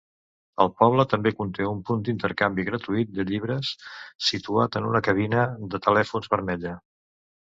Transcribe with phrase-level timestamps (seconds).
[0.63, 3.73] El poble també conté un punt d'intercanvi gratuït de llibres
[4.29, 5.43] situat en una cabina
[5.75, 6.75] de telèfons vermella.